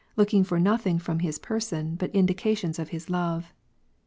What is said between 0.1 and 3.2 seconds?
looking for nothing from his pei'son, but indications of his —'■—